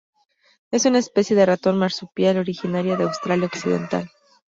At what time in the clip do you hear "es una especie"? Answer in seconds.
0.71-1.35